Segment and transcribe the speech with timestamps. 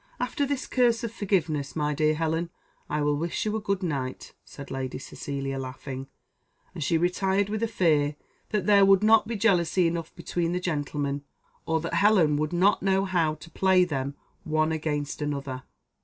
[0.19, 2.49] "After this curse of forgiveness, my dear Helen,
[2.89, 6.07] I will wish you a good night," said Lady Cecilia, laughing;
[6.73, 8.15] and she retired with a fear
[8.49, 11.23] that there would not be jealousy enough between the gentlemen,
[11.67, 15.61] or that Helen would not know how to play them one against another.